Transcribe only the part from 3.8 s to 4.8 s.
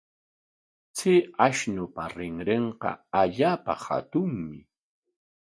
hatunmi.